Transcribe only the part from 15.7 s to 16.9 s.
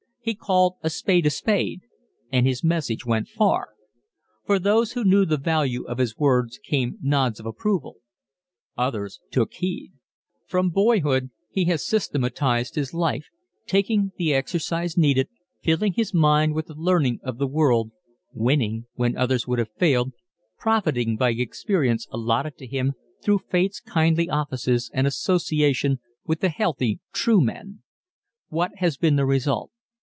his mind with the